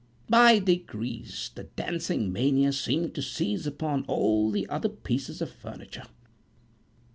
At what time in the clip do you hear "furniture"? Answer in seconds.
5.53-6.07